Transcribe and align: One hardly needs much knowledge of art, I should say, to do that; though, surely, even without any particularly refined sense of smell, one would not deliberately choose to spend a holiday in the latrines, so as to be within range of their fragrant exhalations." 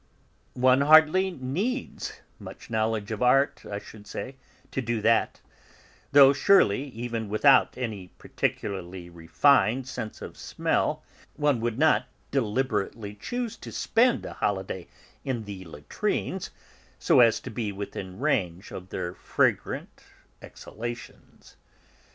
One 0.57 0.81
hardly 0.81 1.29
needs 1.29 2.21
much 2.39 2.71
knowledge 2.71 3.11
of 3.11 3.21
art, 3.21 3.63
I 3.69 3.77
should 3.77 4.07
say, 4.07 4.35
to 4.71 4.81
do 4.81 4.99
that; 5.01 5.41
though, 6.11 6.33
surely, 6.33 6.85
even 6.85 7.29
without 7.29 7.77
any 7.77 8.07
particularly 8.17 9.11
refined 9.11 9.87
sense 9.87 10.23
of 10.23 10.39
smell, 10.39 11.03
one 11.35 11.61
would 11.61 11.77
not 11.77 12.07
deliberately 12.31 13.13
choose 13.13 13.55
to 13.57 13.71
spend 13.71 14.25
a 14.25 14.33
holiday 14.33 14.87
in 15.23 15.43
the 15.43 15.65
latrines, 15.65 16.49
so 16.97 17.19
as 17.19 17.39
to 17.41 17.51
be 17.51 17.71
within 17.71 18.19
range 18.19 18.71
of 18.71 18.89
their 18.89 19.13
fragrant 19.13 20.01
exhalations." 20.41 21.57